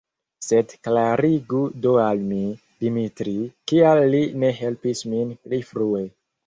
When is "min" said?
5.15-5.41